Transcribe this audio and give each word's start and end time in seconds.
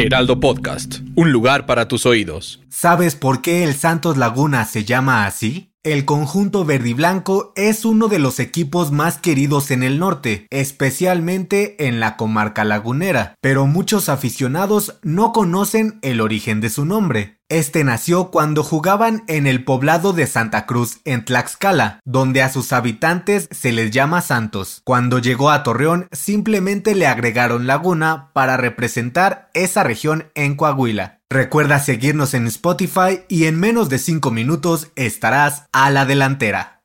Heraldo 0.00 0.40
Podcast, 0.40 1.00
un 1.14 1.30
lugar 1.30 1.66
para 1.66 1.86
tus 1.86 2.06
oídos. 2.06 2.62
¿Sabes 2.70 3.16
por 3.16 3.42
qué 3.42 3.64
el 3.64 3.74
Santos 3.74 4.16
Laguna 4.16 4.64
se 4.64 4.86
llama 4.86 5.26
así? 5.26 5.74
El 5.82 6.06
conjunto 6.06 6.64
verdiblanco 6.64 7.52
es 7.54 7.84
uno 7.84 8.08
de 8.08 8.18
los 8.18 8.40
equipos 8.40 8.92
más 8.92 9.18
queridos 9.18 9.70
en 9.70 9.82
el 9.82 9.98
norte, 9.98 10.46
especialmente 10.48 11.86
en 11.86 12.00
la 12.00 12.16
comarca 12.16 12.64
lagunera, 12.64 13.34
pero 13.42 13.66
muchos 13.66 14.08
aficionados 14.08 14.98
no 15.02 15.34
conocen 15.34 15.98
el 16.00 16.22
origen 16.22 16.62
de 16.62 16.70
su 16.70 16.86
nombre. 16.86 17.39
Este 17.50 17.82
nació 17.82 18.30
cuando 18.30 18.62
jugaban 18.62 19.24
en 19.26 19.48
el 19.48 19.64
poblado 19.64 20.12
de 20.12 20.28
Santa 20.28 20.66
Cruz, 20.66 21.00
en 21.04 21.24
Tlaxcala, 21.24 21.98
donde 22.04 22.44
a 22.44 22.48
sus 22.48 22.72
habitantes 22.72 23.48
se 23.50 23.72
les 23.72 23.90
llama 23.90 24.20
Santos. 24.20 24.82
Cuando 24.84 25.18
llegó 25.18 25.50
a 25.50 25.64
Torreón, 25.64 26.06
simplemente 26.12 26.94
le 26.94 27.08
agregaron 27.08 27.66
Laguna 27.66 28.30
para 28.34 28.56
representar 28.56 29.50
esa 29.52 29.82
región 29.82 30.30
en 30.36 30.54
Coahuila. 30.54 31.18
Recuerda 31.28 31.80
seguirnos 31.80 32.34
en 32.34 32.46
Spotify 32.46 33.22
y 33.26 33.46
en 33.46 33.58
menos 33.58 33.88
de 33.88 33.98
5 33.98 34.30
minutos 34.30 34.92
estarás 34.94 35.64
a 35.72 35.90
la 35.90 36.06
delantera. 36.06 36.82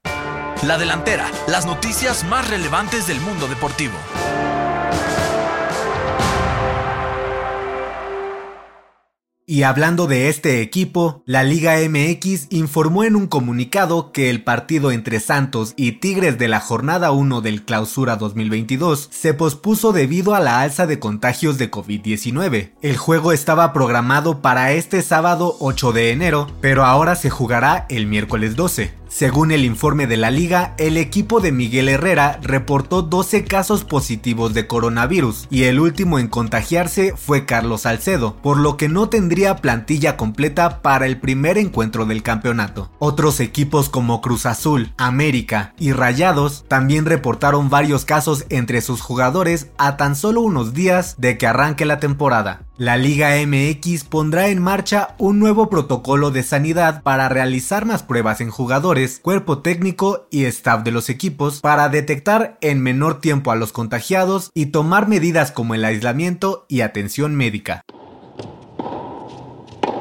La 0.64 0.80
delantera, 0.80 1.30
las 1.48 1.68
noticias 1.68 2.24
más 2.24 2.50
relevantes 2.50 3.06
del 3.06 3.22
mundo 3.22 3.48
deportivo. 3.48 3.94
Y 9.56 9.64
hablando 9.64 10.08
de 10.08 10.28
este 10.28 10.60
equipo, 10.60 11.24
la 11.26 11.46
Liga 11.46 11.76
MX 11.78 12.48
informó 12.50 13.06
en 13.06 13.16
un 13.16 13.28
comunicado 13.28 14.12
que 14.12 14.30
el 14.30 14.44
partido 14.44 14.92
entre 14.92 15.22
Santos 15.22 15.74
y 15.78 15.94
Tigres 15.94 16.38
de 16.38 16.50
la 16.50 16.60
jornada 16.60 17.12
1 17.12 17.40
del 17.40 17.64
Clausura 17.64 18.18
2022 18.18 19.08
se 19.14 19.34
pospuso 19.34 19.94
debido 19.94 20.36
a 20.36 20.42
la 20.42 20.60
alza 20.60 20.88
de 20.88 21.00
contagios 21.00 21.58
de 21.58 21.72
COVID-19. 21.72 22.74
El 22.82 22.98
juego 22.98 23.32
estaba 23.32 23.72
programado 23.72 24.42
para 24.42 24.74
este 24.74 25.02
sábado 25.02 25.56
8 25.62 25.94
de 25.94 26.12
enero, 26.12 26.48
pero 26.60 26.84
ahora 26.84 27.16
se 27.16 27.30
jugará 27.30 27.86
el 27.88 28.08
miércoles 28.08 28.58
12. 28.58 29.05
Según 29.16 29.54
el 29.54 29.64
informe 29.64 30.08
de 30.08 30.18
la 30.18 30.30
liga, 30.30 30.74
el 30.78 30.98
equipo 30.98 31.40
de 31.40 31.54
Miguel 31.54 31.88
Herrera 31.88 32.38
reportó 32.42 33.02
12 33.02 33.46
casos 33.46 33.86
positivos 33.86 34.54
de 34.54 34.68
coronavirus 34.68 35.48
y 35.50 35.64
el 35.64 35.80
último 35.80 36.20
en 36.20 36.28
contagiarse 36.28 37.14
fue 37.16 37.46
Carlos 37.46 37.84
Salcedo, 37.84 38.36
por 38.44 38.58
lo 38.58 38.76
que 38.76 38.90
no 38.90 39.08
tendría 39.08 39.56
plantilla 39.56 40.18
completa 40.18 40.82
para 40.82 41.06
el 41.06 41.18
primer 41.18 41.58
encuentro 41.58 42.06
del 42.06 42.24
campeonato. 42.24 42.92
Otros 43.00 43.40
equipos 43.40 43.88
como 43.88 44.20
Cruz 44.20 44.46
Azul, 44.46 44.92
América 44.98 45.74
y 45.80 45.94
Rayados 45.94 46.66
también 46.68 47.06
reportaron 47.06 47.70
varios 47.70 48.04
casos 48.04 48.46
entre 48.50 48.82
sus 48.82 49.00
jugadores 49.00 49.68
a 49.78 49.96
tan 49.96 50.18
solo 50.18 50.42
unos 50.42 50.74
días 50.74 51.16
de 51.18 51.38
que 51.38 51.48
arranque 51.48 51.86
la 51.86 52.02
temporada. 52.02 52.66
La 52.78 52.98
Liga 52.98 53.36
MX 53.38 54.04
pondrá 54.04 54.50
en 54.50 54.62
marcha 54.62 55.16
un 55.18 55.40
nuevo 55.40 55.70
protocolo 55.70 56.30
de 56.30 56.44
sanidad 56.44 57.04
para 57.04 57.30
realizar 57.30 57.86
más 57.86 58.04
pruebas 58.04 58.42
en 58.42 58.50
jugadores, 58.50 59.22
cuerpo 59.22 59.60
técnico 59.60 60.28
y 60.30 60.44
staff 60.44 60.84
de 60.84 60.92
los 60.92 61.10
equipos 61.10 61.62
para 61.62 61.88
detectar 61.88 62.58
en 62.60 62.82
menor 62.82 63.22
tiempo 63.22 63.52
a 63.52 63.56
los 63.56 63.72
contagiados 63.72 64.52
y 64.54 64.66
tomar 64.68 65.08
medidas 65.08 65.54
como 65.54 65.74
el 65.74 65.86
aislamiento 65.86 66.66
y 66.68 66.82
atención 66.82 67.34
médica. 67.34 67.82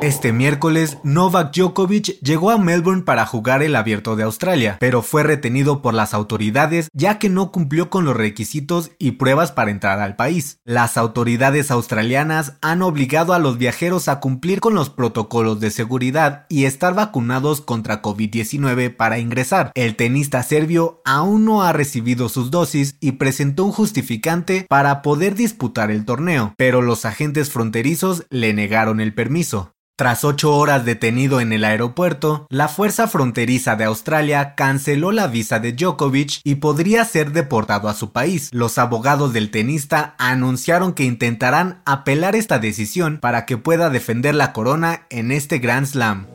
Este 0.04 0.34
miércoles, 0.34 0.98
Novak 1.02 1.54
Djokovic 1.54 2.20
llegó 2.20 2.50
a 2.50 2.58
Melbourne 2.58 3.04
para 3.04 3.24
jugar 3.24 3.62
el 3.62 3.74
Abierto 3.74 4.16
de 4.16 4.24
Australia, 4.24 4.76
pero 4.78 5.00
fue 5.00 5.22
retenido 5.22 5.80
por 5.80 5.94
las 5.94 6.12
autoridades 6.12 6.90
ya 6.92 7.18
que 7.18 7.30
no 7.30 7.50
cumplió 7.50 7.88
con 7.88 8.04
los 8.04 8.14
requisitos 8.14 8.90
y 8.98 9.12
pruebas 9.12 9.50
para 9.52 9.70
entrar 9.70 10.00
al 10.00 10.14
país. 10.14 10.58
Las 10.66 10.98
autoridades 10.98 11.70
australianas 11.70 12.58
han 12.60 12.82
obligado 12.82 13.32
a 13.32 13.38
los 13.38 13.56
viajeros 13.56 14.08
a 14.08 14.20
cumplir 14.20 14.60
con 14.60 14.74
los 14.74 14.90
protocolos 14.90 15.58
de 15.58 15.70
seguridad 15.70 16.44
y 16.50 16.66
estar 16.66 16.92
vacunados 16.92 17.62
contra 17.62 18.02
COVID-19 18.02 18.94
para 18.94 19.18
ingresar. 19.18 19.72
El 19.74 19.96
tenista 19.96 20.42
serbio 20.42 21.00
aún 21.06 21.46
no 21.46 21.62
ha 21.62 21.72
recibido 21.72 22.28
sus 22.28 22.50
dosis 22.50 22.98
y 23.00 23.12
presentó 23.12 23.64
un 23.64 23.72
justificante 23.72 24.66
para 24.68 25.00
poder 25.00 25.34
disputar 25.34 25.90
el 25.90 26.04
torneo, 26.04 26.52
pero 26.58 26.82
los 26.82 27.06
agentes 27.06 27.48
fronterizos 27.48 28.26
le 28.28 28.52
negaron 28.52 29.00
el 29.00 29.14
permiso. 29.14 29.73
Tras 29.96 30.24
ocho 30.24 30.56
horas 30.56 30.84
detenido 30.84 31.40
en 31.40 31.52
el 31.52 31.62
aeropuerto, 31.62 32.48
la 32.50 32.66
Fuerza 32.66 33.06
Fronteriza 33.06 33.76
de 33.76 33.84
Australia 33.84 34.56
canceló 34.56 35.12
la 35.12 35.28
visa 35.28 35.60
de 35.60 35.72
Djokovic 35.72 36.40
y 36.42 36.56
podría 36.56 37.04
ser 37.04 37.30
deportado 37.30 37.88
a 37.88 37.94
su 37.94 38.10
país. 38.10 38.48
Los 38.52 38.76
abogados 38.78 39.32
del 39.32 39.52
tenista 39.52 40.16
anunciaron 40.18 40.94
que 40.94 41.04
intentarán 41.04 41.80
apelar 41.84 42.34
esta 42.34 42.58
decisión 42.58 43.18
para 43.18 43.46
que 43.46 43.56
pueda 43.56 43.88
defender 43.88 44.34
la 44.34 44.52
corona 44.52 45.06
en 45.10 45.30
este 45.30 45.58
Grand 45.58 45.86
Slam. 45.86 46.33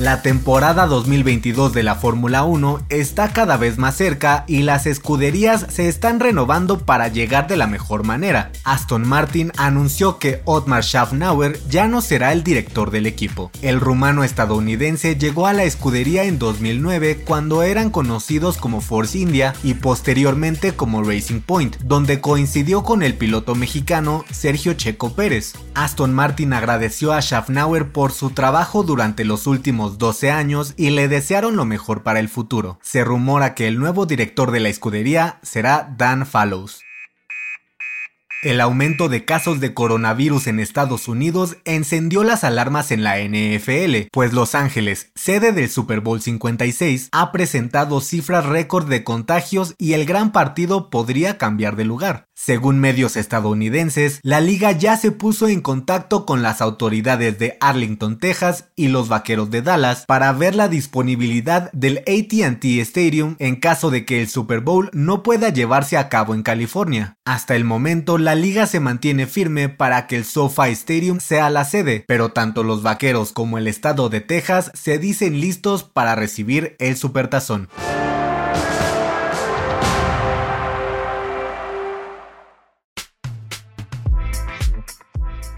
La 0.00 0.22
temporada 0.22 0.86
2022 0.86 1.74
de 1.74 1.82
la 1.82 1.94
Fórmula 1.94 2.44
1 2.44 2.86
está 2.88 3.34
cada 3.34 3.58
vez 3.58 3.76
más 3.76 3.96
cerca 3.96 4.44
y 4.46 4.62
las 4.62 4.86
escuderías 4.86 5.66
se 5.68 5.90
están 5.90 6.20
renovando 6.20 6.78
para 6.86 7.08
llegar 7.08 7.48
de 7.48 7.58
la 7.58 7.66
mejor 7.66 8.02
manera. 8.02 8.50
Aston 8.64 9.06
Martin 9.06 9.52
anunció 9.58 10.18
que 10.18 10.40
Otmar 10.46 10.84
Schaffnauer 10.84 11.60
ya 11.68 11.86
no 11.86 12.00
será 12.00 12.32
el 12.32 12.42
director 12.44 12.90
del 12.90 13.04
equipo. 13.04 13.50
El 13.60 13.78
rumano 13.78 14.24
estadounidense 14.24 15.16
llegó 15.16 15.46
a 15.46 15.52
la 15.52 15.64
escudería 15.64 16.24
en 16.24 16.38
2009 16.38 17.22
cuando 17.26 17.62
eran 17.62 17.90
conocidos 17.90 18.56
como 18.56 18.80
Force 18.80 19.18
India 19.18 19.52
y 19.62 19.74
posteriormente 19.74 20.72
como 20.72 21.02
Racing 21.02 21.40
Point, 21.40 21.76
donde 21.84 22.22
coincidió 22.22 22.84
con 22.84 23.02
el 23.02 23.18
piloto 23.18 23.54
mexicano 23.54 24.24
Sergio 24.30 24.72
Checo 24.72 25.12
Pérez. 25.12 25.52
Aston 25.74 26.14
Martin 26.14 26.54
agradeció 26.54 27.12
a 27.12 27.20
Schaffnauer 27.20 27.92
por 27.92 28.12
su 28.12 28.30
trabajo 28.30 28.82
durante 28.82 29.26
los 29.26 29.46
últimos 29.46 29.89
12 29.98 30.30
años 30.30 30.74
y 30.76 30.90
le 30.90 31.08
desearon 31.08 31.56
lo 31.56 31.64
mejor 31.64 32.02
para 32.02 32.20
el 32.20 32.28
futuro. 32.28 32.78
Se 32.82 33.04
rumora 33.04 33.54
que 33.54 33.68
el 33.68 33.78
nuevo 33.78 34.06
director 34.06 34.50
de 34.50 34.60
la 34.60 34.68
escudería 34.68 35.38
será 35.42 35.94
Dan 35.96 36.26
Fallows. 36.26 36.82
El 38.42 38.62
aumento 38.62 39.10
de 39.10 39.26
casos 39.26 39.60
de 39.60 39.74
coronavirus 39.74 40.46
en 40.46 40.60
Estados 40.60 41.08
Unidos 41.08 41.58
encendió 41.66 42.24
las 42.24 42.42
alarmas 42.42 42.90
en 42.90 43.04
la 43.04 43.18
NFL, 43.18 44.08
pues 44.10 44.32
Los 44.32 44.54
Ángeles, 44.54 45.12
sede 45.14 45.52
del 45.52 45.68
Super 45.68 46.00
Bowl 46.00 46.22
56, 46.22 47.10
ha 47.12 47.32
presentado 47.32 48.00
cifras 48.00 48.46
récord 48.46 48.88
de 48.88 49.04
contagios 49.04 49.74
y 49.76 49.92
el 49.92 50.06
gran 50.06 50.32
partido 50.32 50.88
podría 50.88 51.36
cambiar 51.36 51.76
de 51.76 51.84
lugar. 51.84 52.30
Según 52.42 52.80
medios 52.80 53.18
estadounidenses, 53.18 54.18
la 54.22 54.40
liga 54.40 54.72
ya 54.72 54.96
se 54.96 55.12
puso 55.12 55.46
en 55.46 55.60
contacto 55.60 56.24
con 56.24 56.40
las 56.40 56.62
autoridades 56.62 57.38
de 57.38 57.58
Arlington, 57.60 58.18
Texas 58.18 58.70
y 58.76 58.88
los 58.88 59.10
Vaqueros 59.10 59.50
de 59.50 59.60
Dallas 59.60 60.06
para 60.06 60.32
ver 60.32 60.54
la 60.54 60.68
disponibilidad 60.68 61.70
del 61.72 61.98
ATT 61.98 62.64
Stadium 62.64 63.36
en 63.38 63.56
caso 63.56 63.90
de 63.90 64.06
que 64.06 64.22
el 64.22 64.28
Super 64.30 64.60
Bowl 64.60 64.88
no 64.94 65.22
pueda 65.22 65.50
llevarse 65.50 65.98
a 65.98 66.08
cabo 66.08 66.34
en 66.34 66.42
California. 66.42 67.18
Hasta 67.26 67.56
el 67.56 67.64
momento, 67.64 68.16
la 68.30 68.36
liga 68.36 68.68
se 68.68 68.78
mantiene 68.78 69.26
firme 69.26 69.68
para 69.68 70.06
que 70.06 70.14
el 70.14 70.24
SoFi 70.24 70.70
Stadium 70.70 71.18
sea 71.18 71.50
la 71.50 71.64
sede, 71.64 72.04
pero 72.06 72.28
tanto 72.28 72.62
los 72.62 72.80
Vaqueros 72.80 73.32
como 73.32 73.58
el 73.58 73.66
estado 73.66 74.08
de 74.08 74.20
Texas 74.20 74.70
se 74.72 74.98
dicen 74.98 75.40
listos 75.40 75.82
para 75.82 76.14
recibir 76.14 76.76
el 76.78 76.96
Supertazón. 76.96 77.68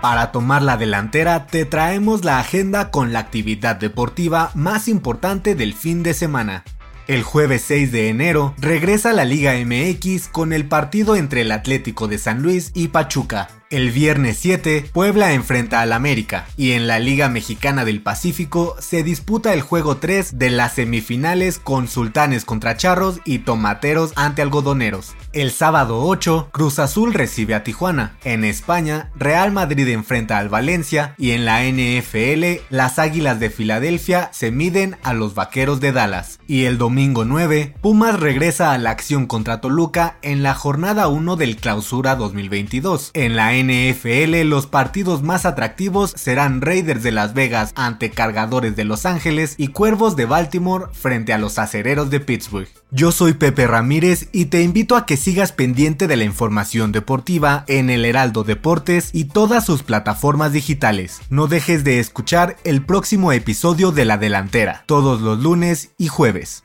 Para 0.00 0.32
tomar 0.32 0.62
la 0.62 0.79
delantera 0.79 1.47
te 1.47 1.67
traemos 1.67 2.25
la 2.25 2.41
agenda 2.41 2.91
con 2.91 3.12
la 3.12 3.19
actividad 3.19 3.76
deportiva 3.76 4.50
más 4.55 4.88
importante 4.88 5.55
del 5.55 5.75
fin 5.75 6.02
de 6.02 6.14
semana. 6.14 6.64
El 7.08 7.25
jueves 7.25 7.62
6 7.62 7.90
de 7.90 8.08
enero 8.08 8.54
regresa 8.58 9.12
la 9.12 9.25
Liga 9.25 9.54
MX 9.54 10.28
con 10.28 10.52
el 10.52 10.66
partido 10.66 11.16
entre 11.16 11.40
el 11.40 11.50
Atlético 11.50 12.06
de 12.06 12.19
San 12.19 12.43
Luis 12.43 12.70
y 12.75 12.88
Pachuca. 12.88 13.62
El 13.73 13.91
viernes 13.91 14.37
7, 14.39 14.91
Puebla 14.93 15.33
enfrenta 15.33 15.81
al 15.81 15.95
América 15.95 16.47
y 16.59 16.73
en 16.73 16.87
la 16.87 16.99
Liga 16.99 17.31
Mexicana 17.31 17.87
del 17.87 18.03
Pacífico 18.03 18.77
se 18.79 19.03
disputa 19.03 19.55
el 19.55 19.63
juego 19.63 19.97
3 19.97 20.39
de 20.39 20.51
las 20.51 20.75
semifinales 20.75 21.59
con 21.59 21.89
Sultanes 21.89 22.45
contra 22.45 22.77
Charros 22.77 23.21
y 23.25 23.39
Tomateros 23.39 24.13
ante 24.15 24.43
Algodoneros. 24.43 25.15
El 25.33 25.51
sábado 25.51 26.03
8, 26.03 26.51
Cruz 26.53 26.79
Azul 26.79 27.15
recibe 27.15 27.55
a 27.55 27.65
Tijuana. 27.65 28.19
En 28.25 28.45
España, 28.45 29.11
Real 29.17 29.53
Madrid 29.53 29.89
enfrenta 29.89 30.37
al 30.37 30.51
Valencia 30.51 31.15
y 31.17 31.31
en 31.31 31.47
la 31.47 31.65
NFL, 31.65 32.61
las 32.69 32.99
Águilas 32.99 33.41
de 33.41 33.49
Filadelfia 33.49 34.29
se 34.35 34.51
miden 34.51 34.99
a 35.03 35.15
los 35.15 35.35
Vaqueros 35.35 35.81
de 35.81 35.93
Dallas. 35.93 36.41
Y 36.47 36.65
el 36.65 36.77
domingo 36.77 37.25
9, 37.25 37.77
Pumas 37.81 38.21
regresa 38.21 38.73
a 38.73 38.79
la 38.79 38.91
acción 38.91 39.25
contra 39.25 39.63
Toluca 39.63 40.19
en 40.21 40.43
la 40.43 40.53
jornada 40.53 41.09
1 41.09 41.37
del 41.37 41.57
Clausura 41.57 42.17
2022. 42.17 43.13
En 43.15 43.35
la 43.35 43.55
NFL, 43.62 44.49
los 44.49 44.67
partidos 44.67 45.23
más 45.23 45.47
atractivos 45.47 46.12
serán 46.17 46.61
Raiders 46.61 47.03
de 47.03 47.12
Las 47.12 47.35
Vegas 47.35 47.73
ante 47.76 48.11
Cargadores 48.11 48.76
de 48.76 48.85
Los 48.85 49.06
Ángeles 49.06 49.55
y 49.59 49.69
Cuervos 49.69 50.17
de 50.17 50.26
Baltimore 50.26 50.87
frente 50.93 51.32
a 51.32 51.38
los 51.38 51.59
Acereros 51.59 52.11
de 52.11 52.20
Pittsburgh. 52.20 52.69
Yo 52.91 53.12
soy 53.12 53.32
Pepe 53.32 53.67
Ramírez 53.67 54.29
y 54.32 54.47
te 54.47 54.62
invito 54.62 54.97
a 54.97 55.06
que 55.06 55.17
sigas 55.17 55.53
pendiente 55.53 56.06
de 56.06 56.17
la 56.17 56.25
información 56.25 56.93
deportiva 56.93 57.64
en 57.67 57.91
el 57.91 58.05
Heraldo 58.05 58.44
Deportes 58.44 59.11
y 59.12 59.25
todas 59.25 59.64
sus 59.64 59.82
plataformas 59.82 60.53
digitales. 60.53 61.20
No 61.31 61.47
dejes 61.47 61.85
de 61.85 62.00
escuchar 62.00 62.56
el 62.64 62.85
próximo 62.85 63.32
episodio 63.32 63.93
de 63.93 64.05
La 64.05 64.19
Delantera, 64.19 64.85
todos 64.87 65.20
los 65.23 65.41
lunes 65.41 65.93
y 65.97 66.09
jueves. 66.09 66.64